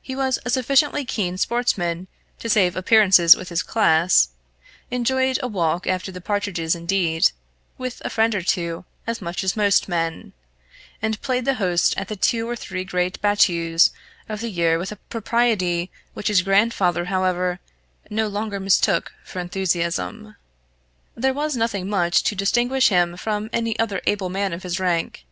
He 0.00 0.14
was 0.14 0.38
a 0.44 0.50
sufficiently 0.50 1.04
keen 1.04 1.36
sportsman 1.36 2.06
to 2.38 2.48
save 2.48 2.76
appearances 2.76 3.34
with 3.34 3.48
his 3.48 3.64
class; 3.64 4.28
enjoyed 4.88 5.36
a 5.42 5.48
walk 5.48 5.84
after 5.88 6.12
the 6.12 6.20
partridges 6.20 6.76
indeed, 6.76 7.32
with 7.76 8.00
a 8.04 8.08
friend 8.08 8.36
or 8.36 8.42
two, 8.42 8.84
as 9.04 9.20
much 9.20 9.42
as 9.42 9.56
most 9.56 9.88
men; 9.88 10.32
and 11.02 11.20
played 11.22 11.44
the 11.44 11.54
host 11.54 11.92
at 11.96 12.06
the 12.06 12.14
two 12.14 12.48
or 12.48 12.54
three 12.54 12.84
great 12.84 13.20
battues 13.20 13.90
of 14.28 14.38
the 14.40 14.48
year 14.50 14.78
with 14.78 14.92
a 14.92 14.96
propriety 15.10 15.90
which 16.14 16.28
his 16.28 16.42
grandfather 16.42 17.06
however 17.06 17.58
no 18.08 18.28
longer 18.28 18.60
mistook 18.60 19.10
for 19.24 19.40
enthusiasm. 19.40 20.36
There 21.16 21.34
was 21.34 21.56
nothing 21.56 21.90
much 21.90 22.22
to 22.22 22.36
distinguish 22.36 22.90
him 22.90 23.16
from 23.16 23.50
any 23.52 23.76
other 23.76 24.00
able 24.06 24.28
man 24.28 24.52
of 24.52 24.62
his 24.62 24.78
rank. 24.78 25.24